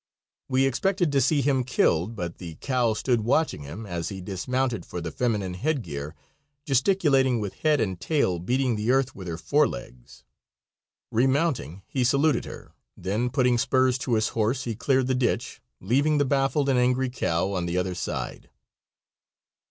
[0.49, 4.83] We expected to see him killed, but the cow stood watching him as he dismounted
[4.83, 6.15] for the feminine headgear,
[6.65, 10.23] gesticulating with head and tail and beating the earth with her fore legs.
[11.11, 16.17] Remounting, he saluted her, then putting spurs to his horse he cleared the ditch, leaving
[16.17, 18.49] the baffled and angry cow on the other side.